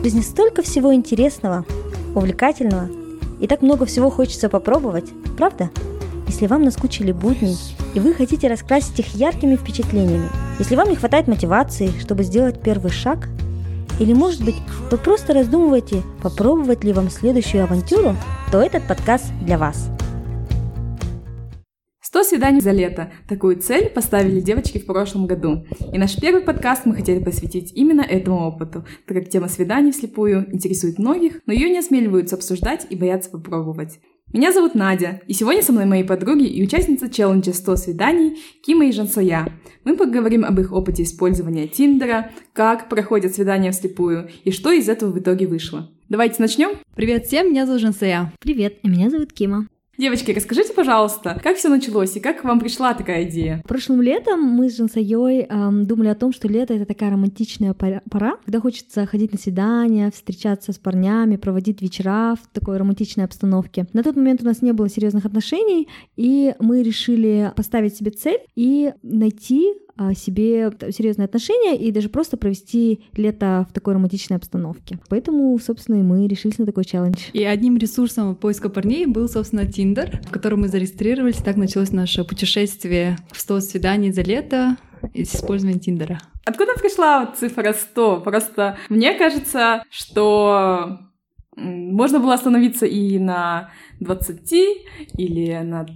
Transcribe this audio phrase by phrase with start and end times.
[0.00, 1.66] В жизни столько всего интересного,
[2.14, 2.88] увлекательного,
[3.38, 5.04] и так много всего хочется попробовать,
[5.36, 5.68] правда?
[6.26, 7.54] Если вам наскучили будни,
[7.92, 12.90] и вы хотите раскрасить их яркими впечатлениями, если вам не хватает мотивации, чтобы сделать первый
[12.90, 13.28] шаг,
[13.98, 14.56] или, может быть,
[14.90, 18.16] вы просто раздумываете, попробовать ли вам следующую авантюру,
[18.50, 19.90] то этот подкаст для вас–
[22.20, 23.10] 100 свиданий за лето.
[23.26, 25.64] Такую цель поставили девочки в прошлом году.
[25.90, 30.46] И наш первый подкаст мы хотели посвятить именно этому опыту, так как тема свиданий вслепую
[30.52, 34.00] интересует многих, но ее не осмеливаются обсуждать и боятся попробовать.
[34.34, 38.86] Меня зовут Надя, и сегодня со мной мои подруги и участница челленджа 100 свиданий Кима
[38.86, 39.48] и Жансоя.
[39.84, 45.10] Мы поговорим об их опыте использования Тиндера, как проходят свидания вслепую и что из этого
[45.10, 45.90] в итоге вышло.
[46.10, 46.72] Давайте начнем.
[46.94, 48.30] Привет всем, меня зовут Жансоя.
[48.40, 49.68] Привет, и меня зовут Кима.
[50.00, 53.62] Девочки, расскажите, пожалуйста, как все началось и как вам пришла такая идея?
[53.68, 58.36] Прошлым летом мы с Жансайой эм, думали о том, что лето— это такая романтичная пора,
[58.42, 63.88] когда хочется ходить на свидания, встречаться с парнями, проводить вечера в такой романтичной обстановке.
[63.92, 68.40] На тот момент у нас не было серьезных отношений, и мы решили поставить себе цель
[68.56, 69.74] и найти
[70.14, 74.98] себе серьезные отношения и даже просто провести лето в такой романтичной обстановке.
[75.08, 77.18] Поэтому, собственно, и мы решились на такой челлендж.
[77.32, 81.36] И одним ресурсом поиска парней был, собственно, Tinder, в котором мы зарегистрировались.
[81.36, 84.76] Так началось наше путешествие в 100 свиданий за лето
[85.14, 86.20] с использованием Тиндера.
[86.44, 88.20] Откуда пришла цифра 100?
[88.20, 90.98] Просто мне кажется, что
[91.56, 93.70] можно было остановиться и на
[94.00, 94.52] 20,
[95.16, 95.86] или на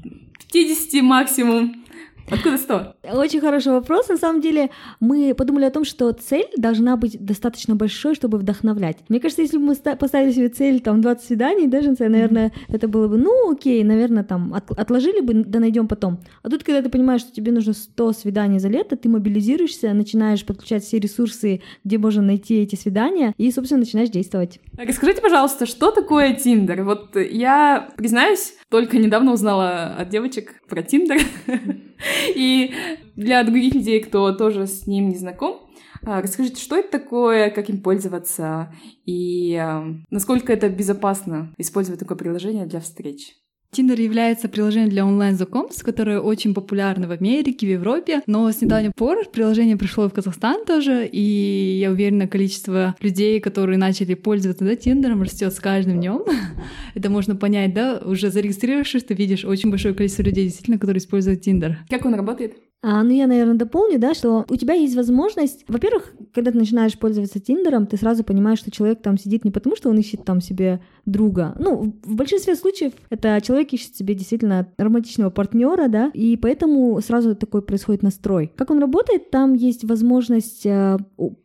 [0.53, 1.85] 50 максимум.
[2.31, 2.95] Откуда 100?
[3.13, 4.09] Очень хороший вопрос.
[4.09, 8.99] На самом деле, мы подумали о том, что цель должна быть достаточно большой, чтобы вдохновлять.
[9.09, 12.75] Мне кажется, если бы мы поставили себе цель там 20 свиданий, даже, наверное, mm-hmm.
[12.75, 16.19] это было бы, ну, окей, наверное, там от, отложили бы, да найдем потом.
[16.43, 20.45] А тут, когда ты понимаешь, что тебе нужно 100 свиданий за лето, ты мобилизируешься, начинаешь
[20.45, 24.61] подключать все ресурсы, где можно найти эти свидания, и, собственно, начинаешь действовать.
[24.77, 26.83] Так, скажите, пожалуйста, что такое Тиндер?
[26.85, 31.21] Вот я, признаюсь, только недавно узнала от девочек про Тиндер.
[32.35, 32.73] И
[33.17, 35.65] для других людей, кто тоже с ним не знаком,
[36.07, 38.75] а, расскажите, что это такое, как им пользоваться
[39.07, 43.35] и а, насколько это безопасно использовать такое приложение для встреч?
[43.75, 48.95] Tinder является приложением для онлайн-знакомств, которое очень популярно в Америке, в Европе, но с недавних
[48.95, 54.77] пор приложение пришло в Казахстан тоже, и я уверена, количество людей, которые начали пользоваться да,
[54.77, 56.23] Тиндером, растет с каждым днем.
[56.95, 61.43] Это можно понять, да, уже зарегистрировавшись, ты видишь очень большое количество людей, действительно, которые используют
[61.43, 61.79] Тиндер.
[61.89, 62.55] Как он работает?
[62.87, 66.99] А, ну, я, наверное, дополню, да, что у тебя есть возможность, во-первых, когда ты начинаешь
[66.99, 70.43] пользоваться Тиндером, ты сразу понимаешь, что человек там сидит не потому, что он ищет там
[70.43, 71.57] себе друга.
[71.59, 77.35] Ну, в большинстве случаев это человек ищет себе действительно романтичного партнера, да, и поэтому сразу
[77.35, 78.53] такой происходит настрой.
[78.55, 80.99] Как он работает, там есть возможность э,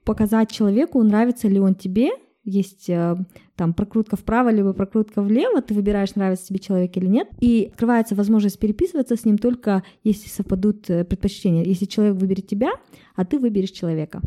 [0.03, 2.09] показать человеку, нравится ли он тебе,
[2.49, 3.15] есть э,
[3.55, 8.15] там прокрутка вправо, либо прокрутка влево, ты выбираешь, нравится тебе человек или нет, и открывается
[8.15, 11.63] возможность переписываться с ним только если совпадут э, предпочтения.
[11.63, 12.71] Если человек выберет тебя,
[13.15, 14.21] а ты выберешь человека.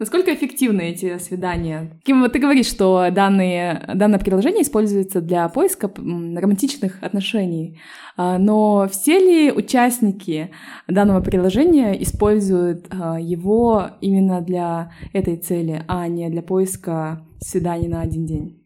[0.00, 1.90] Насколько эффективны эти свидания?
[2.04, 7.78] Ким, вот ты говоришь, что данные, данное приложение используется для поиска романтичных отношений,
[8.16, 10.52] а, но все ли участники
[10.88, 18.00] данного приложения используют а, его именно для этой цели, а не для поиска свиданий на
[18.00, 18.62] один день?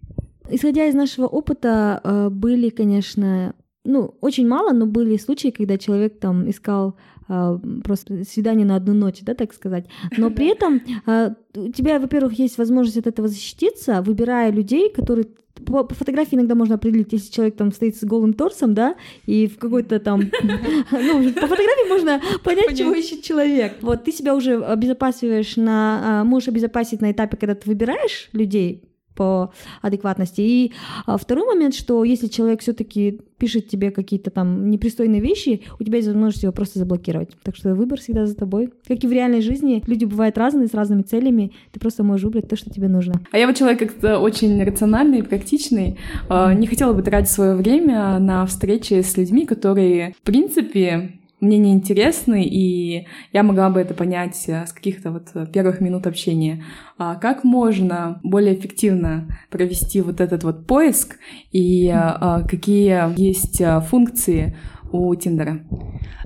[0.48, 3.54] Исходя из нашего опыта, а, были, конечно,
[3.84, 6.96] ну, очень мало, но были случаи, когда человек там искал
[7.28, 9.86] а, просто свидание на одну ночь, да, так сказать.
[10.16, 15.26] Но при этом а, у тебя, во-первых, есть возможность от этого защититься, выбирая людей, которые
[15.54, 19.46] по, по фотографии иногда можно определить, если человек там стоит с голым торсом, да, и
[19.46, 23.76] в какой-то там, ну, по фотографии можно понять, чего ищет человек.
[23.80, 28.82] Вот ты себя уже обезопасиваешь на, а, можешь обезопасить на этапе, когда ты выбираешь людей,
[29.14, 29.52] по
[29.82, 30.40] адекватности.
[30.40, 30.72] И
[31.06, 35.96] а, второй момент, что если человек все-таки пишет тебе какие-то там непристойные вещи, у тебя
[35.96, 37.30] есть возможность его просто заблокировать.
[37.42, 38.72] Так что выбор всегда за тобой.
[38.86, 42.48] Как и в реальной жизни, люди бывают разные, с разными целями, ты просто можешь выбрать
[42.48, 43.20] то, что тебе нужно.
[43.32, 48.18] А я вот человек как-то очень рациональный, практичный, а, не хотела бы тратить свое время
[48.18, 53.94] на встречи с людьми, которые, в принципе, мне не интересны, и я могла бы это
[53.94, 56.64] понять э, с каких-то вот э, первых минут общения.
[56.96, 61.16] А как можно более эффективно провести вот этот вот поиск,
[61.52, 64.56] и а, какие есть функции
[64.94, 65.60] у Тиндера?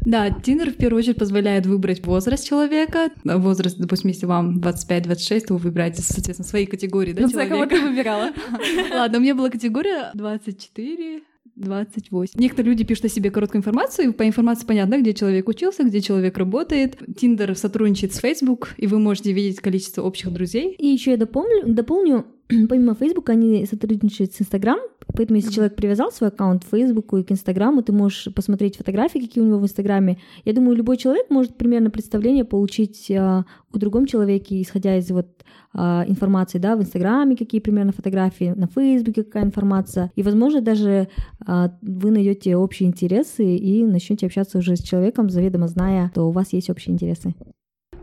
[0.03, 3.11] Да, Тиндер в первую очередь позволяет выбрать возраст человека.
[3.25, 7.55] Возраст, допустим, если вам 25-26, то вы выбираете, соответственно, свои категории, да, ну, человека.
[7.55, 8.31] кого ты выбирала?
[8.95, 11.23] Ладно, у меня была категория 24,
[11.59, 12.41] 28.
[12.41, 16.01] Некоторые люди пишут о себе короткую информацию, и по информации понятно, где человек учился, где
[16.01, 16.99] человек работает.
[17.17, 20.75] Тиндер сотрудничает с Facebook, и вы можете видеть количество общих друзей.
[20.79, 22.27] И еще я дополню, дополню
[22.69, 24.79] помимо Facebook, они сотрудничают с Instagram,
[25.15, 29.19] поэтому если человек привязал свой аккаунт к Facebook и к Инстаграму, ты можешь посмотреть фотографии,
[29.19, 30.19] какие у него в Инстаграме.
[30.45, 35.29] Я думаю, любой человек может примерно представление получить э, о другом человеке, исходя из вот
[35.75, 41.09] э, информации, да, в Инстаграме какие примерно фотографии, на Фейсбуке какая информация, и, возможно, даже
[41.47, 46.33] э, вы найдете общие интересы и начнете общаться уже с человеком, заведомо зная, что у
[46.33, 47.35] вас есть общие интересы.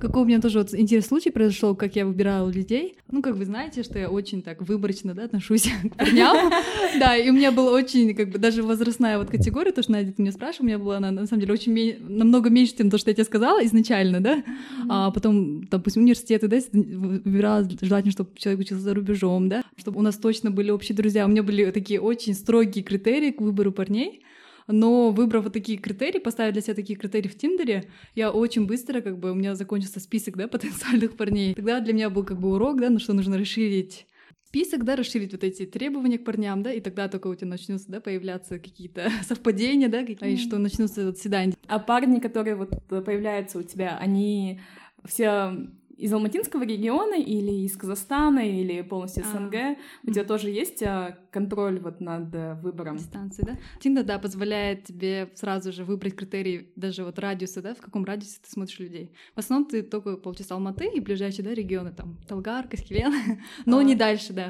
[0.06, 2.96] Какой у меня тоже вот интересный случай произошел, как я выбирала людей.
[3.10, 6.52] Ну, как вы знаете, что я очень так выборочно, да, отношусь к парням.
[7.00, 10.12] Да, и у меня была очень, как бы, даже возрастная вот категория, то, что Надя
[10.12, 13.00] ты меня спрашивала, у меня была она, на самом деле, очень намного меньше, чем то,
[13.00, 14.44] что я тебе сказала изначально, да.
[14.88, 20.04] А потом, допустим, университеты, да, выбирала желательно, чтобы человек учился за рубежом, да, чтобы у
[20.04, 21.26] нас точно были общие друзья.
[21.26, 24.22] У меня были такие очень строгие критерии к выбору парней
[24.68, 29.02] но выбрав вот такие критерии, поставив для себя такие критерии в Тиндере, я очень быстро,
[29.02, 31.54] как бы, у меня закончился список, да, потенциальных парней.
[31.54, 34.08] Тогда для меня был как бы урок, да, ну что нужно расширить
[34.46, 37.92] список, да, расширить вот эти требования к парням, да, и тогда только у тебя начнутся,
[37.92, 40.32] да, появляться какие-то совпадения, да, mm.
[40.32, 41.54] и что начнутся вот свидания.
[41.68, 44.62] А парни, которые вот появляются у тебя, они
[45.04, 45.68] все
[45.98, 50.84] из Алматинского региона или из Казахстана или полностью а, СНГ, а, у тебя тоже есть
[50.84, 52.98] а, контроль вот над а, выбором?
[52.98, 53.58] Дистанции, да?
[53.80, 58.40] Тинда, да, позволяет тебе сразу же выбрать критерии даже вот радиуса, да, в каком радиусе
[58.44, 59.12] ты смотришь людей.
[59.36, 63.14] В основном ты только, получается, Алматы и ближайшие, да, регионы, там, Талгар, Каскелен,
[63.66, 63.84] но а.
[63.84, 64.50] не дальше, да.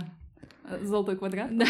[0.84, 1.50] Золотой квадрат?
[1.58, 1.66] Да.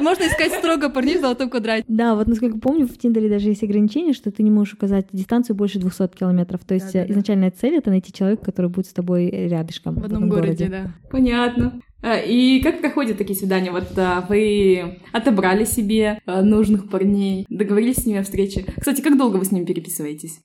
[0.00, 1.84] Можно искать строго парней в золотом квадрате.
[1.88, 5.56] Да, вот насколько помню, в Тиндере даже есть ограничение, что ты не можешь указать дистанцию
[5.56, 6.64] больше 200 километров.
[6.64, 9.96] То есть изначальная цель— это найти человека, который будет с тобой рядышком.
[9.96, 10.94] В одном городе, да.
[11.10, 11.80] Понятно.
[12.26, 13.72] И как проходят такие свидания?
[13.72, 13.84] Вот
[14.28, 18.64] вы отобрали себе нужных парней, договорились с ними о встрече.
[18.76, 20.40] Кстати, как долго вы с ними переписываетесь?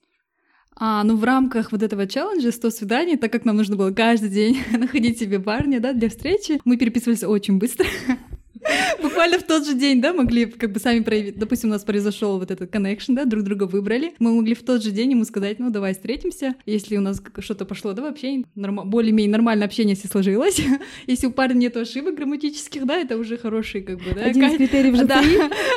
[0.84, 4.30] А, ну в рамках вот этого челленджа 100 свиданий, так как нам нужно было каждый
[4.30, 7.86] день находить себе парня, да, для встречи, мы переписывались очень быстро.
[9.02, 11.38] Буквально в тот же день, да, могли как бы сами проявить.
[11.38, 14.14] Допустим, у нас произошел вот этот connection, да, друг друга выбрали.
[14.18, 16.56] Мы могли в тот же день ему сказать, ну, давай встретимся.
[16.66, 18.90] Если у нас что-то пошло, да, вообще норм...
[18.90, 20.60] более-менее нормальное общение, если сложилось.
[21.08, 24.26] если у парня нет ошибок грамматических, да, это уже хороший, как бы, да.
[24.26, 25.24] Один из критериев же да,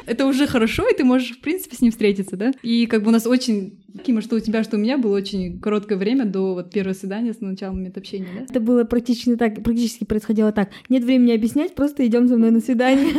[0.06, 2.52] это уже хорошо, и ты можешь, в принципе, с ним встретиться, да.
[2.62, 5.60] И как бы у нас очень Кима, что у тебя, что у меня было очень
[5.60, 8.42] короткое время до вот первого свидания с начала момента общения, да?
[8.42, 10.70] Это было практически так, практически происходило так.
[10.88, 13.12] Нет времени объяснять, просто идем со мной на свидание.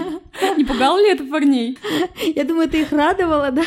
[0.58, 1.78] Не пугало ли это парней?
[2.36, 3.64] Я думаю, это их радовало, да,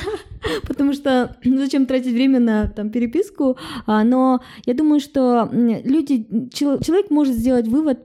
[0.67, 3.57] потому что ну, зачем тратить время на там переписку,
[3.87, 8.01] а, но я думаю, что люди, человек может сделать вывод,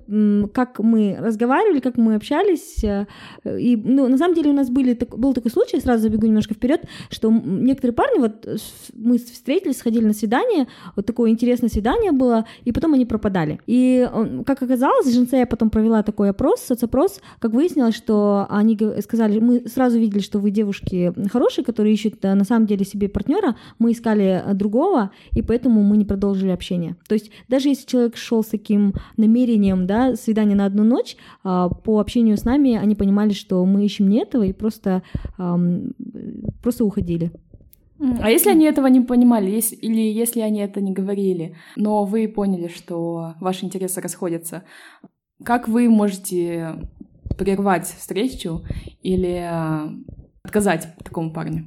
[0.53, 3.05] как мы разговаривали, как мы общались, э,
[3.45, 6.85] и ну, на самом деле у нас были, был такой случай, сразу забегу немножко вперед,
[7.09, 8.47] что некоторые парни вот
[8.95, 13.59] мы встретились, сходили на свидание, вот такое интересное свидание было, и потом они пропадали.
[13.67, 14.07] И,
[14.45, 19.67] как оказалось, женце я потом провела такой опрос, соцопрос, как выяснилось, что они сказали, мы
[19.67, 23.91] сразу видели, что вы девушки хорошие, которые ищут э, на самом деле себе партнера, мы
[23.91, 26.95] искали э, другого, и поэтому мы не продолжили общение.
[27.07, 31.69] То есть даже если человек шел с таким намерением, да, свидание на одну ночь, а,
[31.69, 35.03] по общению с нами они понимали, что мы ищем не этого, и просто,
[36.61, 37.31] просто уходили.
[38.21, 42.27] А если они этого не понимали, если, или если они это не говорили, но вы
[42.27, 44.63] поняли, что ваши интересы расходятся,
[45.43, 46.89] как вы можете
[47.37, 48.63] прервать встречу
[49.01, 49.89] или э,
[50.43, 51.65] отказать такому парню?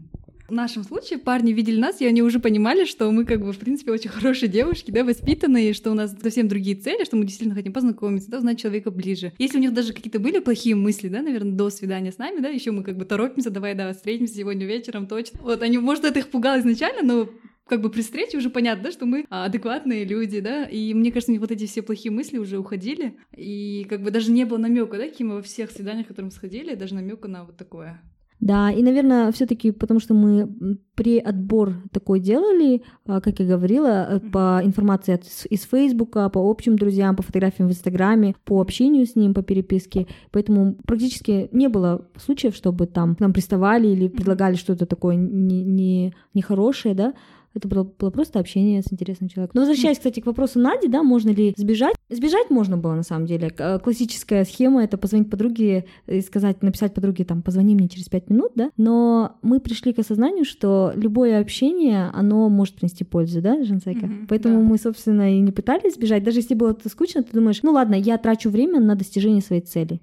[0.49, 3.59] В нашем случае парни видели нас, и они уже понимали, что мы как бы, в
[3.59, 7.57] принципе, очень хорошие девушки, да, воспитанные, что у нас совсем другие цели, что мы действительно
[7.57, 9.33] хотим познакомиться, да, узнать человека ближе.
[9.39, 12.49] Если у них даже какие-то были плохие мысли, да, наверное, до свидания с нами, да,
[12.49, 15.41] еще мы как бы торопимся, давай, да, встретимся сегодня вечером, точно.
[15.43, 17.29] Вот, они, может, это их пугало изначально, но
[17.67, 21.33] как бы при встрече уже понятно, да, что мы адекватные люди, да, и мне кажется,
[21.33, 24.97] них вот эти все плохие мысли уже уходили, и как бы даже не было намека,
[24.97, 28.01] да, Кима, во всех свиданиях, которые мы сходили, даже намека на вот такое.
[28.41, 34.07] Да, и, наверное, все-таки потому что мы при отбор такой делали, а, как я говорила,
[34.09, 39.17] э, по информации из Фейсбука, по общим друзьям, по фотографиям в Инстаграме, по общению с
[39.17, 40.07] ним, по переписке.
[40.33, 45.65] Поэтому практически не было случаев, чтобы там к нам приставали или предлагали что-то такое нехорошее,
[45.65, 47.15] не, не хорошее, да.
[47.57, 49.53] Это было, было просто общение с интересным человеком.
[49.55, 51.95] Но возвращаясь, кстати, к вопросу Нади, да, можно ли сбежать?
[52.11, 53.51] Сбежать можно было на самом деле.
[53.57, 58.29] Э, классическая схема это позвонить подруге и сказать, написать подруге там, позвони мне через пять
[58.29, 58.71] минут, да.
[58.77, 64.05] Но мы пришли к осознанию, что любое общение, оно может принести пользу, да, Жансайка?
[64.05, 64.67] Mm-hmm, Поэтому да.
[64.67, 66.25] мы, собственно, и не пытались сбежать.
[66.25, 69.63] Даже если было это скучно, ты думаешь, ну ладно, я трачу время на достижение своей
[69.63, 70.03] цели.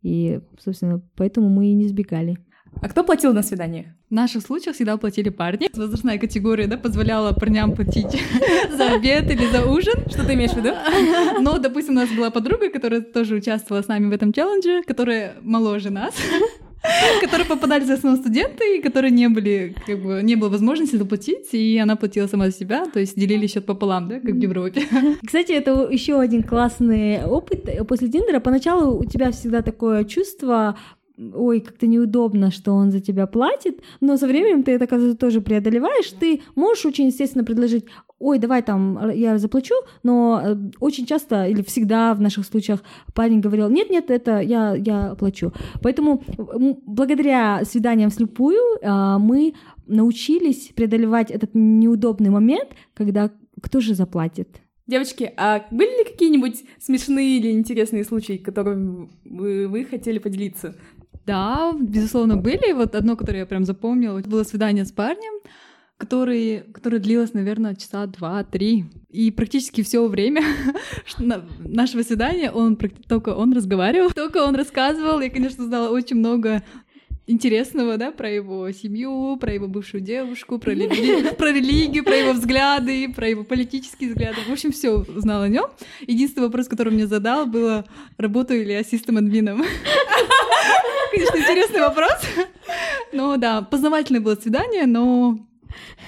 [0.00, 2.38] И, собственно, поэтому мы и не сбегали.
[2.80, 3.86] А кто платил на свиданиях?
[4.10, 5.68] В наших случаях всегда платили парни.
[5.74, 8.22] Возрастная категория да, позволяла парням платить
[8.76, 10.08] за обед или за ужин.
[10.08, 10.70] Что ты имеешь в виду?
[11.40, 15.34] Но, допустим, у нас была подруга, которая тоже участвовала с нами в этом челлендже, которая
[15.42, 16.14] моложе нас
[17.20, 21.52] которые попадали за основном студенты, и которые не были, как бы, не было возможности заплатить,
[21.52, 24.82] и она платила сама за себя, то есть делили счет пополам, да, как в Европе.
[25.24, 27.68] Кстати, это еще один классный опыт.
[27.88, 30.76] После Тиндера поначалу у тебя всегда такое чувство
[31.16, 35.40] ой, как-то неудобно, что он за тебя платит, но со временем ты это, оказывается, тоже
[35.40, 37.86] преодолеваешь, ты можешь очень естественно предложить,
[38.18, 42.82] ой, давай там я заплачу, но э, очень часто или всегда в наших случаях
[43.14, 45.52] парень говорил, нет, нет, это я, я оплачу.
[45.82, 46.22] Поэтому
[46.86, 49.54] благодаря свиданиям вслепую а, мы
[49.86, 53.30] научились преодолевать этот неудобный момент, когда
[53.60, 54.60] кто же заплатит?
[54.86, 60.76] Девочки, а были ли какие-нибудь смешные или интересные случаи, которыми вы, вы хотели поделиться?
[61.26, 62.72] Да, безусловно, были.
[62.72, 65.40] Вот одно, которое я прям запомнила, было свидание с парнем,
[65.96, 68.86] который, которое длилось, наверное, часа два-три.
[69.10, 70.42] И практически все время
[71.58, 75.20] нашего свидания он только он разговаривал, только он рассказывал.
[75.20, 76.62] Я, конечно, знала очень много
[77.26, 81.30] интересного, да, про его семью, про его бывшую девушку, про, рели...
[81.38, 84.36] про религию, про его взгляды, про его политические взгляды.
[84.46, 85.66] В общем, все узнал о нем.
[86.06, 87.86] Единственный вопрос, который мне задал, было,
[88.18, 89.64] работаю ли я систем админом.
[91.14, 92.12] Конечно, интересный вопрос.
[93.12, 95.38] Ну да, познавательное было свидание, но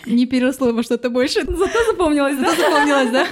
[0.06, 1.40] не переросло во что-то больше.
[1.46, 2.54] Зато запомнилось, да?
[2.54, 3.26] запомнилось, да?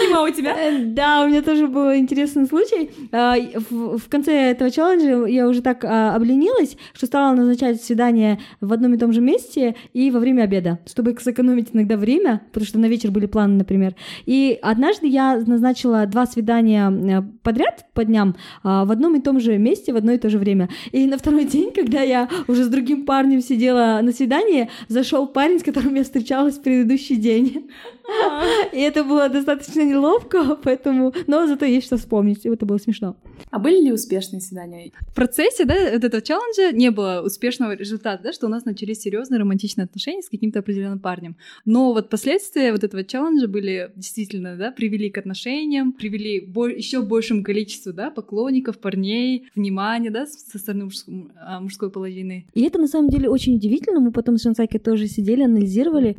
[0.00, 0.56] Кима, у тебя?
[0.56, 2.90] Э, да, у меня тоже был интересный случай.
[3.12, 3.36] А,
[3.70, 8.94] в конце этого челленджа я уже так а, обленилась, что стала назначать свидание в одном
[8.94, 12.86] и том же месте и во время обеда, чтобы сэкономить иногда время, потому что на
[12.86, 13.94] вечер были планы, например.
[14.26, 19.40] И однажды я назначила два свидания э, подряд по дням а, в одном и том
[19.40, 20.68] же месте в одно и то же время.
[20.92, 25.58] И на второй день, когда я уже с другим парнем сидела на свидании, зашел парень,
[25.58, 27.70] с которым я встречалась в предыдущий день.
[28.72, 31.14] И это было достаточно неловко, поэтому...
[31.26, 33.16] Но зато есть что вспомнить, и это было смешно.
[33.50, 34.92] А были ли успешные свидания?
[35.08, 39.00] В процессе, да, вот этого челленджа не было успешного результата, да, что у нас начались
[39.00, 41.36] серьезные романтичные отношения с каким-то определенным парнем.
[41.64, 47.02] Но вот последствия вот этого челленджа были действительно, да, привели к отношениям, привели бо- еще
[47.02, 52.46] большему количеству, да, поклонников, парней, внимания, да, со стороны мужской, а, мужской половины.
[52.54, 54.00] И это на самом деле очень удивительно.
[54.00, 55.61] Мы потом с Шансаки тоже сидели, анализировали.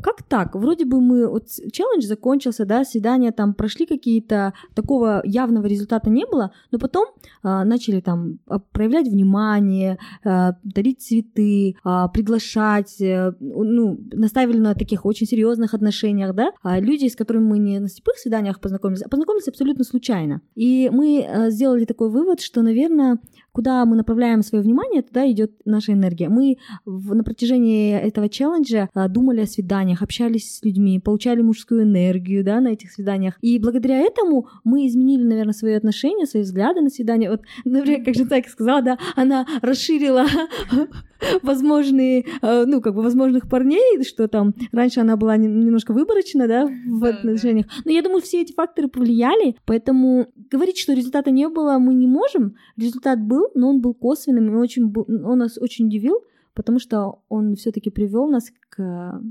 [0.01, 0.55] Как так?
[0.55, 6.25] Вроде бы мы вот челлендж закончился, да, свидания там прошли какие-то, такого явного результата не
[6.25, 7.07] было, но потом
[7.43, 14.73] э, начали там а, проявлять внимание, э, дарить цветы, э, приглашать, э, ну, наставили на
[14.73, 19.03] таких очень серьезных отношениях, да, а люди, с которыми мы не на слепых свиданиях познакомились,
[19.03, 20.41] а познакомились абсолютно случайно.
[20.55, 23.19] И мы э, сделали такой вывод, что, наверное,
[23.53, 26.27] куда мы направляем свое внимание, туда идет наша энергия.
[26.27, 31.83] Мы в, на протяжении этого челленджа а, думали о свиданиях, общались с людьми, получали мужскую
[31.83, 33.37] энергию да, на этих свиданиях.
[33.41, 37.29] И благодаря этому мы изменили, наверное, свои отношения, свои взгляды на свидание.
[37.29, 40.25] Вот, например, как же так сказала, да, она расширила
[41.43, 46.67] возможные, а, ну, как бы возможных парней, что там раньше она была немножко выборочна, да,
[46.87, 47.67] в отношениях.
[47.85, 52.07] Но я думаю, все эти факторы повлияли, поэтому говорить, что результата не было, мы не
[52.07, 52.55] можем.
[52.77, 56.21] Результат был, был, но он был косвенным, и очень, он нас очень удивил,
[56.53, 59.21] потому что он все-таки привел нас к,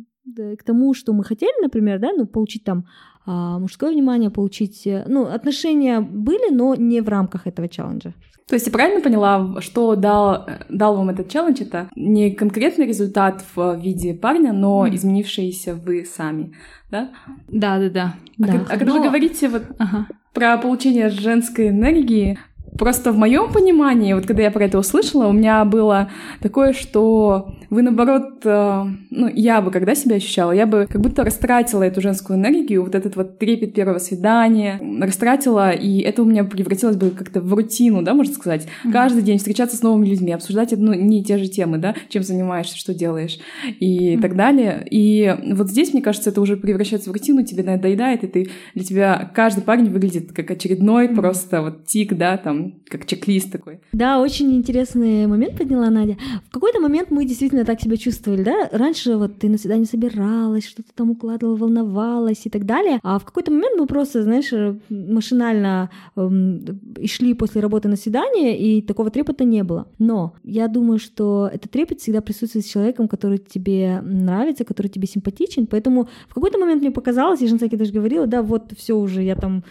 [0.59, 2.85] к тому, что мы хотели, например, да, ну, получить там
[3.25, 8.15] а, мужское внимание, получить, э, ну, отношения были, но не в рамках этого челленджа.
[8.49, 11.63] То есть я правильно поняла, что дал, дал вам этот челлендж?
[11.63, 14.95] Это не конкретный результат в виде парня, но mm.
[14.95, 16.53] изменившиеся вы сами,
[16.91, 17.11] да?
[17.49, 18.15] Да, да, да.
[18.41, 18.67] А, да.
[18.69, 18.99] а когда но...
[18.99, 20.09] вы говорите вот ага.
[20.35, 22.39] про получение женской энергии,
[22.79, 26.11] Просто в моем понимании, вот когда я про это услышала, у меня было
[26.41, 31.23] такое, что вы наоборот, э, ну, я бы когда себя ощущала, я бы как будто
[31.23, 36.45] растратила эту женскую энергию, вот этот вот трепет первого свидания, растратила, и это у меня
[36.45, 38.67] превратилось бы как-то в рутину, да, можно сказать.
[38.85, 38.93] Mm-hmm.
[38.93, 42.79] Каждый день встречаться с новыми людьми, обсуждать ну, не те же темы, да, чем занимаешься,
[42.79, 43.39] что делаешь
[43.81, 44.21] и mm-hmm.
[44.21, 44.87] так далее.
[44.91, 48.85] И вот здесь, мне кажется, это уже превращается в рутину, тебе надоедает, и ты, для
[48.85, 51.15] тебя каждый парень выглядит как очередной mm-hmm.
[51.15, 53.81] просто вот тик, да, там, как чек-лист такой.
[53.93, 56.17] Да, очень интересный момент подняла Надя.
[56.49, 58.69] В какой-то момент мы действительно так себя чувствовали, да?
[58.73, 63.01] Раньше вот ты на свидание собиралась, что-то там укладывала, волновалась и так далее.
[63.03, 64.53] А в какой-то момент мы просто, знаешь,
[64.89, 66.61] машинально эм,
[67.07, 69.89] шли после работы на свидание, и такого трепета не было.
[69.99, 75.07] Но я думаю, что этот трепет всегда присутствует с человеком, который тебе нравится, который тебе
[75.07, 75.67] симпатичен.
[75.67, 79.37] Поэтому в какой-то момент мне показалось, и Жансаки даже говорила, да, вот все уже, я
[79.37, 79.65] там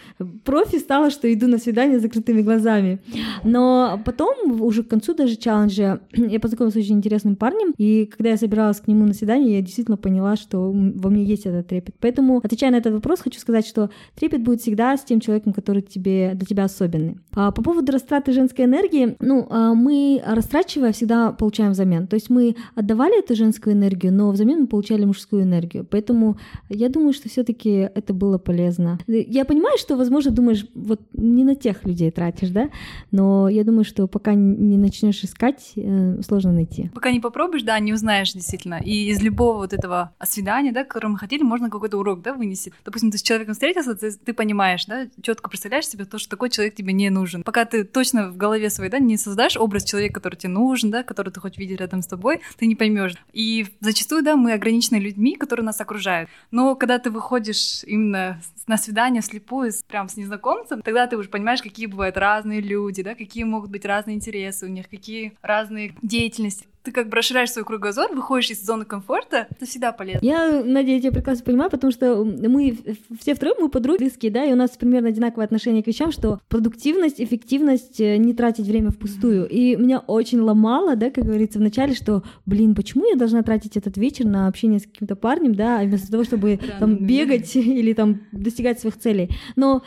[0.44, 2.98] профи стала, что иду на свидание с закрытыми глазами нами.
[3.44, 8.30] Но потом, уже к концу даже челленджа, я познакомилась с очень интересным парнем, и когда
[8.30, 11.94] я собиралась к нему на свидание, я действительно поняла, что во мне есть этот трепет.
[12.00, 15.82] Поэтому, отвечая на этот вопрос, хочу сказать, что трепет будет всегда с тем человеком, который
[15.82, 17.18] тебе, для тебя особенный.
[17.32, 22.06] А по поводу растраты женской энергии, ну, а, мы, растрачивая, всегда получаем взамен.
[22.06, 25.86] То есть мы отдавали эту женскую энергию, но взамен мы получали мужскую энергию.
[25.88, 26.36] Поэтому
[26.68, 28.98] я думаю, что все таки это было полезно.
[29.06, 32.70] Я понимаю, что, возможно, думаешь, вот не на тех людей тратишь, да,
[33.10, 36.90] но я думаю, что пока не начнешь искать, э, сложно найти.
[36.94, 38.80] Пока не попробуешь, да, не узнаешь действительно.
[38.82, 42.72] И из любого вот этого свидания, да, которое мы хотели, можно какой-то урок, да, вынести.
[42.84, 46.50] Допустим, ты с человеком встретился, ты, ты понимаешь, да, четко представляешь себе то, что такой
[46.50, 47.42] человек тебе не нужен.
[47.42, 51.02] Пока ты точно в голове своей, да, не создашь образ человека, который тебе нужен, да,
[51.02, 53.14] который ты хочешь видеть рядом с тобой, ты не поймешь.
[53.32, 56.30] И зачастую, да, мы ограничены людьми, которые нас окружают.
[56.50, 61.62] Но когда ты выходишь именно на свидание слепую, прям с незнакомцем, тогда ты уже понимаешь,
[61.62, 66.66] какие бывают разные люди, да, какие могут быть разные интересы у них, какие разные деятельности
[66.82, 70.24] ты как бы расширяешь свой кругозор, выходишь из зоны комфорта, это всегда полезно.
[70.24, 72.76] Я, Надя, я тебя прекрасно понимаю, потому что мы
[73.20, 76.40] все втроем, мы подруги близкие, да, и у нас примерно одинаковое отношение к вещам, что
[76.48, 79.48] продуктивность, эффективность, э, не тратить время впустую.
[79.48, 83.76] И меня очень ломало, да, как говорится в начале, что, блин, почему я должна тратить
[83.76, 88.22] этот вечер на общение с каким-то парнем, да, вместо того, чтобы там бегать или там
[88.32, 89.30] достигать своих целей.
[89.56, 89.82] Но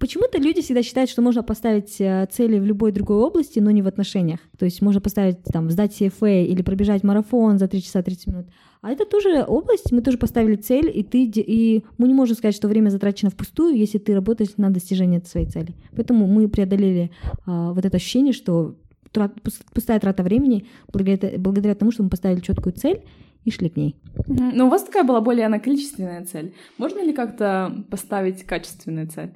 [0.00, 3.82] Почему-то люди всегда считают, что можно поставить э, цели в любой другой области, но не
[3.82, 4.40] в отношениях.
[4.58, 8.46] То есть можно поставить, там, сдать CFA или пробежать марафон за 3 часа 30 минут.
[8.82, 12.54] А это тоже область, мы тоже поставили цель, и, ты, и мы не можем сказать,
[12.54, 15.74] что время затрачено впустую, если ты работаешь на достижение своей цели.
[15.94, 17.10] Поэтому мы преодолели
[17.46, 18.76] а, вот это ощущение, что
[19.12, 19.34] трат,
[19.74, 23.02] пустая трата времени благодаря, благодаря тому, что мы поставили четкую цель
[23.44, 23.96] и шли к ней.
[24.26, 26.54] Но у вас такая была более она количественная цель.
[26.78, 29.34] Можно ли как-то поставить качественную цель?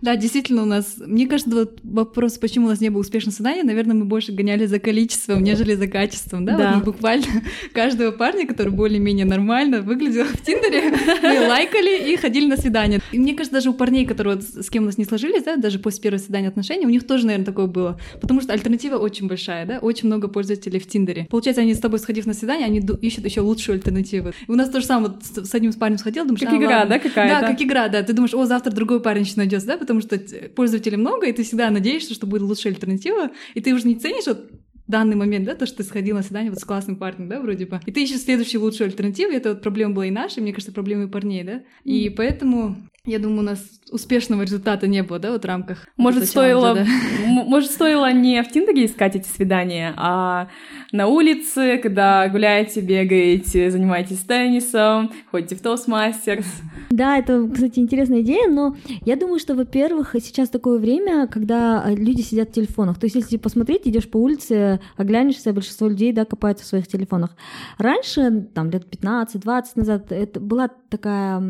[0.00, 3.62] Да, действительно, у нас, мне кажется, вот вопрос, почему у нас не было успешного свидания,
[3.62, 6.56] наверное, мы больше гоняли за количеством, нежели за качеством, да?
[6.56, 6.68] да.
[6.68, 7.26] Вот мы буквально
[7.72, 13.00] каждого парня, который более-менее нормально выглядел в Тиндере, мы лайкали и ходили на свидание.
[13.12, 15.78] И мне кажется, даже у парней, которые с кем у нас не сложились, да, даже
[15.78, 17.98] после первого свидания отношений, у них тоже, наверное, такое было.
[18.20, 21.26] Потому что альтернатива очень большая, да, очень много пользователей в Тиндере.
[21.30, 24.30] Получается, они с тобой сходив на свидание, они ищут еще лучшую альтернативу.
[24.46, 26.56] И у нас то же самое, вот с одним с парнем сходил, думаешь, как а,
[26.56, 26.90] игра, ладно.
[26.90, 27.40] да, какая-то?
[27.40, 28.02] Да, как игра, да.
[28.02, 30.18] Ты думаешь, о, завтра другой парень еще найдется, да, потому что
[30.54, 34.26] пользователей много, и ты всегда надеешься, что будет лучшая альтернатива, и ты уже не ценишь
[34.26, 34.50] вот
[34.86, 37.66] данный момент, да, то, что ты сходил на свидание вот с классным парнем, да, вроде
[37.66, 40.52] бы, и ты ищешь следующую лучшую альтернативу, и это вот проблема была и наша, мне
[40.52, 45.18] кажется, проблема и парней, да, и поэтому я думаю, у нас успешного результата не было,
[45.18, 45.86] да, вот в рамках.
[45.96, 46.86] Может, стоило, да?
[47.26, 50.48] может, стоило не в Тиндере искать эти свидания, а
[50.92, 56.46] на улице, когда гуляете, бегаете, занимаетесь теннисом, ходите в Toastmasters.
[56.90, 62.22] Да, это, кстати, интересная идея, но я думаю, что, во-первых, сейчас такое время, когда люди
[62.22, 62.98] сидят в телефонах.
[62.98, 67.36] То есть, если посмотреть, идешь по улице, оглянешься, большинство людей, да, копаются в своих телефонах.
[67.78, 71.42] Раньше, там, лет 15-20 назад, это была такая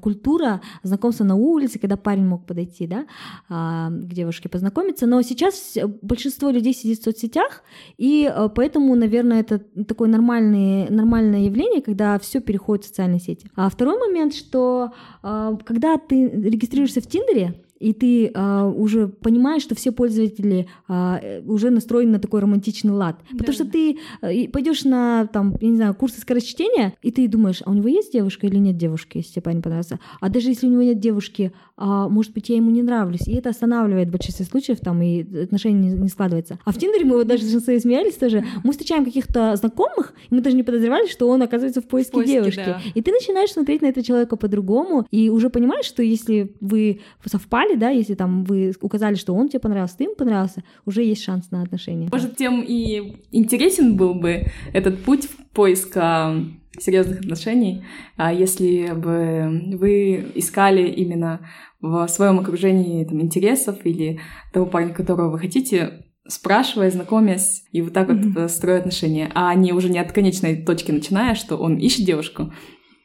[0.00, 3.06] культура знакомства на улице, когда парень мог подойти, да,
[3.48, 5.06] а, к девушке познакомиться.
[5.06, 7.62] Но сейчас большинство людей сидит в соцсетях,
[7.98, 13.48] и э, поэтому, наверное, это такое нормальное, нормальное явление, когда все переходит в социальные сети.
[13.56, 14.92] А второй момент, что
[15.22, 21.20] э, когда ты регистрируешься в Тиндере, и ты а, уже понимаешь, что все пользователи а,
[21.46, 23.16] уже настроены на такой романтичный лад.
[23.30, 27.28] Да, Потому что ты а, пойдешь на, там, я не знаю, курсы скорочтения, и ты
[27.28, 29.98] думаешь, а у него есть девушка или нет девушки, если тебе парень понравился.
[30.20, 33.26] А даже если у него нет девушки, а, может быть, я ему не нравлюсь.
[33.26, 36.58] И это останавливает в большинстве случаев, там, и отношения не, не складываются.
[36.64, 38.44] А в Тиндере мы вот даже с своей смеялись тоже.
[38.62, 42.14] Мы встречаем каких-то знакомых, и мы даже не подозревали, что он оказывается в поиске, в
[42.14, 42.64] поиске девушки.
[42.64, 42.80] Да.
[42.94, 47.73] И ты начинаешь смотреть на этого человека по-другому, и уже понимаешь, что если вы совпали,
[47.76, 51.50] да, если там вы указали, что он тебе понравился, ты ему понравился, уже есть шанс
[51.50, 52.08] на отношения.
[52.10, 56.34] Может, тем и интересен был бы этот путь поиска
[56.78, 57.84] серьезных отношений,
[58.16, 61.40] а если бы вы искали именно
[61.80, 64.20] в своем окружении там, интересов или
[64.52, 68.32] того парня, которого вы хотите, спрашивая, знакомясь, и вот так mm-hmm.
[68.34, 72.52] вот строя отношения, а не уже не от конечной точки начиная, что он ищет девушку,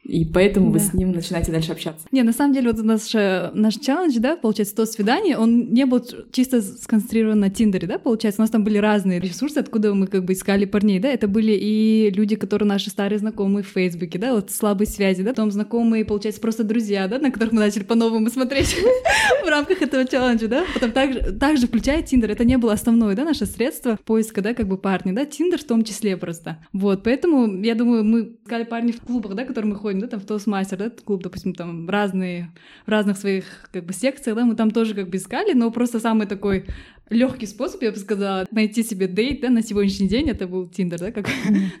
[0.02, 0.72] и поэтому да.
[0.72, 2.06] вы с ним начинаете дальше общаться.
[2.10, 6.04] Не, на самом деле, вот наш, наш челлендж, да, получается, то свидание, он не был
[6.32, 10.24] чисто сконцентрирован на Тиндере, да, получается, у нас там были разные ресурсы, откуда мы как
[10.24, 14.34] бы искали парней, да, это были и люди, которые наши старые знакомые в Фейсбуке, да,
[14.34, 18.30] вот слабые связи, да, потом знакомые, получается, просто друзья, да, на которых мы начали по-новому
[18.30, 18.74] смотреть
[19.44, 23.24] в рамках этого челленджа, да, потом также, также включая Тиндер, это не было основное, да,
[23.24, 27.62] наше средство поиска, да, как бы парня, да, Тиндер в том числе просто, вот, поэтому,
[27.62, 30.76] я думаю, мы искали парней в клубах, да, которые мы ходим, да, там в Toastmaster,
[30.76, 32.52] да, клуб, допустим, там разные,
[32.86, 35.98] в разных своих как бы секциях, да, мы там тоже как бы искали, но просто
[35.98, 36.66] самый такой
[37.10, 40.98] легкий способ, я бы сказала, найти себе дейт, да, на сегодняшний день это был Тиндер,
[40.98, 41.26] да, как,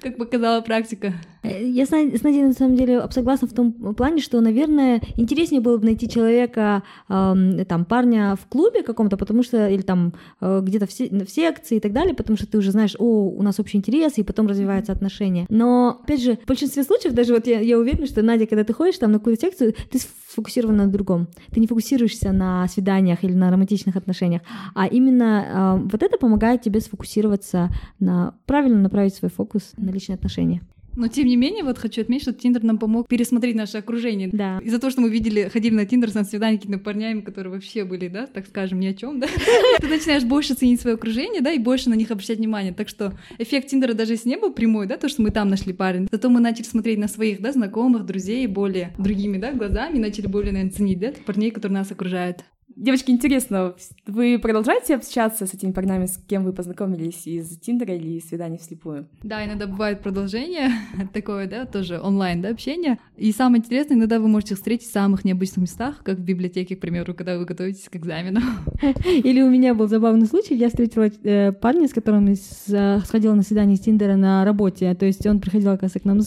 [0.00, 1.14] как показала практика.
[1.42, 5.86] Я с Надей на самом деле согласна в том плане, что, наверное, интереснее было бы
[5.86, 10.90] найти человека, э, там, парня в клубе каком-то, потому что, или там э, где-то в,
[10.90, 14.18] в секции и так далее, потому что ты уже знаешь, о, у нас общий интерес,
[14.18, 15.46] и потом развиваются отношения.
[15.48, 18.72] Но, опять же, в большинстве случаев, даже вот я, я уверена, что, Надя, когда ты
[18.72, 21.28] ходишь там на какую-то секцию, ты сфокусирован на другом.
[21.52, 24.42] Ты не фокусируешься на свиданиях или на романтичных отношениях,
[24.74, 30.16] а именно э, вот это помогает тебе сфокусироваться на правильно направить свой фокус на личные
[30.16, 30.62] отношения.
[30.96, 34.28] Но тем не менее, вот хочу отметить, что Тиндер нам помог пересмотреть наше окружение.
[34.32, 34.58] Да.
[34.58, 38.08] Из-за того, что мы видели, ходили на Тиндер на свидания какими-то парнями, которые вообще были,
[38.08, 39.28] да, так скажем, ни о чем, да.
[39.80, 42.72] Ты начинаешь больше ценить свое окружение, да, и больше на них обращать внимание.
[42.72, 45.72] Так что эффект Тиндера даже если не был прямой, да, то, что мы там нашли
[45.72, 50.26] парень, зато мы начали смотреть на своих, да, знакомых, друзей более другими, да, глазами, начали
[50.26, 52.44] более, наверное, ценить, да, парней, которые нас окружают.
[52.76, 53.74] Девочки, интересно,
[54.06, 58.58] вы продолжаете общаться с этими парнями, с кем вы познакомились из Тиндера или из свиданий
[58.58, 59.08] вслепую?
[59.22, 60.70] Да, иногда бывает продолжение
[61.12, 62.98] такое, да, тоже онлайн, да, общение.
[63.16, 66.80] И самое интересное, иногда вы можете встретить в самых необычных местах, как в библиотеке, к
[66.80, 68.40] примеру, когда вы готовитесь к экзамену.
[69.04, 73.76] Или у меня был забавный случай, я встретила э, парня, с которым сходила на свидание
[73.76, 76.22] с Тиндера на работе, то есть он приходил, оказывается, к нам на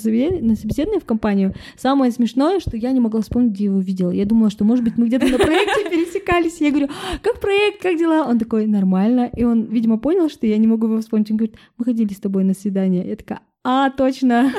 [0.55, 1.53] собеседование в компанию.
[1.77, 4.11] Самое смешное, что я не могла вспомнить, где его видела.
[4.11, 6.61] Я думала, что, может быть, мы где-то на проекте пересекались, общались.
[6.61, 6.89] Я говорю,
[7.21, 8.25] как проект, как дела?
[8.27, 9.29] Он такой, нормально.
[9.35, 11.31] И он, видимо, понял, что я не могу его вспомнить.
[11.31, 13.07] Он говорит, мы ходили с тобой на свидание.
[13.07, 14.51] Я такая, а, точно.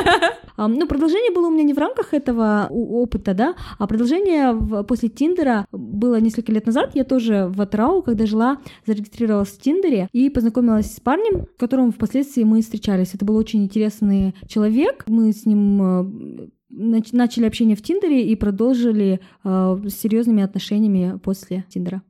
[0.58, 4.54] ну, продолжение было у меня не в рамках этого опыта, да, а продолжение
[4.84, 6.90] после Тиндера было несколько лет назад.
[6.94, 12.44] Я тоже в Атрау, когда жила, зарегистрировалась в Тиндере и познакомилась с парнем, которым впоследствии
[12.44, 13.14] мы встречались.
[13.14, 15.04] Это был очень интересный человек.
[15.06, 21.64] Мы с ним э, начали общение в Тиндере и продолжили э, с серьезными отношениями после
[21.68, 22.02] Тиндера.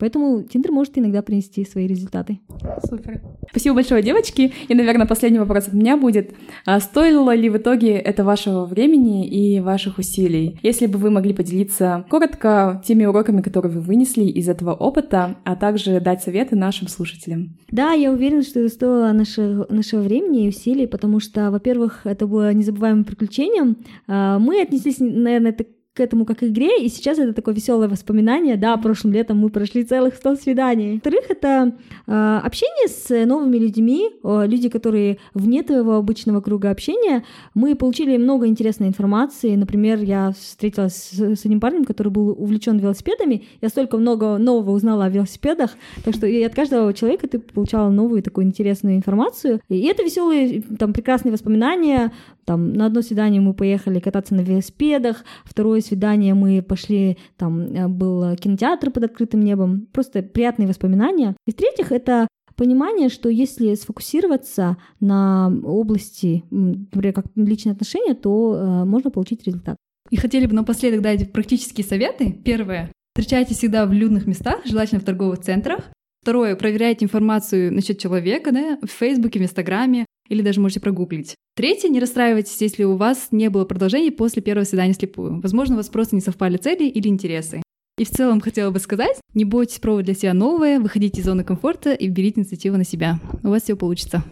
[0.00, 2.40] Поэтому Тиндер может иногда принести свои результаты.
[2.88, 3.20] Супер.
[3.50, 4.52] Спасибо большое, девочки.
[4.68, 6.32] И, наверное, последний вопрос от меня будет.
[6.64, 10.58] А стоило ли в итоге это вашего времени и ваших усилий?
[10.62, 15.56] Если бы вы могли поделиться коротко теми уроками, которые вы вынесли из этого опыта, а
[15.56, 17.56] также дать советы нашим слушателям.
[17.70, 22.26] Да, я уверена, что это стоило нашего, нашего времени и усилий, потому что, во-первых, это
[22.26, 23.76] было незабываемым приключением.
[24.06, 28.56] А, мы отнеслись, наверное, это к этому как игре, и сейчас это такое веселое воспоминание,
[28.56, 30.94] да, прошлым летом мы прошли целых 100 свиданий.
[30.94, 31.74] Во-вторых, это
[32.06, 37.24] э, общение с новыми людьми, э, люди, которые вне твоего обычного круга общения.
[37.54, 42.78] Мы получили много интересной информации, например, я встретилась с, с одним парнем, который был увлечен
[42.78, 45.72] велосипедами, я столько много нового узнала о велосипедах,
[46.04, 50.62] так что и от каждого человека ты получала новую такую интересную информацию, и это веселые,
[50.78, 52.12] там, прекрасные воспоминания,
[52.50, 57.86] там, на одно свидание мы поехали кататься на велосипедах, второе свидание мы пошли, там, э,
[57.86, 59.86] был кинотеатр под открытым небом.
[59.92, 61.36] Просто приятные воспоминания.
[61.46, 68.84] И в-третьих, это понимание, что если сфокусироваться на области, например, как личные отношения, то э,
[68.84, 69.76] можно получить результат.
[70.10, 72.32] И хотели бы напоследок дать практические советы.
[72.44, 72.90] Первое.
[73.14, 75.88] Встречайтесь всегда в людных местах, желательно в торговых центрах.
[76.22, 76.54] Второе.
[76.54, 81.34] Проверяйте информацию насчет человека да, в Фейсбуке, в Инстаграме или даже можете прогуглить.
[81.56, 85.40] Третье, не расстраивайтесь, если у вас не было продолжения после первого свидания слепую.
[85.40, 87.62] Возможно, у вас просто не совпали цели или интересы.
[87.96, 91.42] И в целом хотела бы сказать, не бойтесь пробовать для себя новое, выходите из зоны
[91.42, 93.18] комфорта и берите инициативу на себя.
[93.42, 94.22] У вас все получится.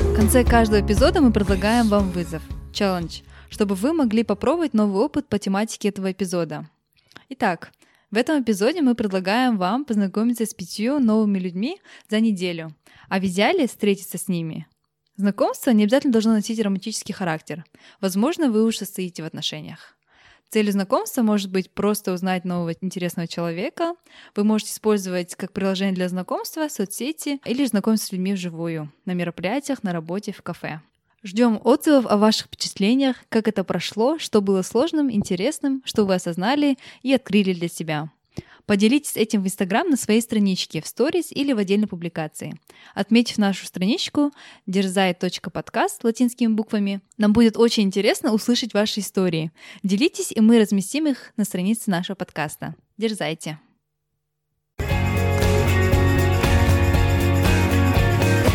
[0.00, 5.28] В конце каждого эпизода мы предлагаем вам вызов, челлендж, чтобы вы могли попробовать новый опыт
[5.28, 6.68] по тематике этого эпизода.
[7.28, 7.72] Итак,
[8.10, 12.74] в этом эпизоде мы предлагаем вам познакомиться с пятью новыми людьми за неделю,
[13.08, 14.66] а в идеале встретиться с ними.
[15.16, 17.64] Знакомство не обязательно должно носить романтический характер.
[18.00, 19.96] Возможно, вы уже состоите в отношениях.
[20.50, 23.94] Целью знакомства может быть просто узнать нового интересного человека.
[24.36, 29.82] Вы можете использовать как приложение для знакомства соцсети или знакомиться с людьми вживую, на мероприятиях,
[29.82, 30.80] на работе, в кафе.
[31.26, 36.78] Ждем отзывов о ваших впечатлениях, как это прошло, что было сложным, интересным, что вы осознали
[37.02, 38.12] и открыли для себя.
[38.64, 42.60] Поделитесь этим в Инстаграм на своей страничке, в сторис или в отдельной публикации.
[42.94, 44.30] Отметив нашу страничку
[44.68, 49.50] дерзай.подкаст латинскими буквами, нам будет очень интересно услышать ваши истории.
[49.82, 52.76] Делитесь, и мы разместим их на странице нашего подкаста.
[52.98, 53.58] Дерзайте!